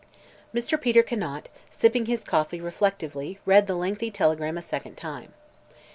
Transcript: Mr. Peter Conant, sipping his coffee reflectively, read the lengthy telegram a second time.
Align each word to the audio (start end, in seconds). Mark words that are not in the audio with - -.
Mr. 0.51 0.81
Peter 0.81 1.03
Conant, 1.03 1.47
sipping 1.69 2.07
his 2.07 2.23
coffee 2.23 2.59
reflectively, 2.59 3.37
read 3.45 3.67
the 3.67 3.75
lengthy 3.75 4.09
telegram 4.09 4.57
a 4.57 4.61
second 4.63 4.97
time. 4.97 5.31